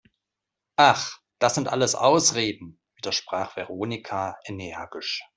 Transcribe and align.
Ach, 0.79 1.19
das 1.37 1.53
sind 1.53 1.67
alles 1.67 1.93
Ausreden!, 1.93 2.79
widersprach 2.95 3.55
Veronika 3.55 4.35
energisch. 4.45 5.23